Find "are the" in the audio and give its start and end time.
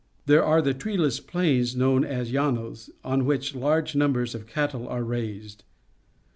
0.43-0.73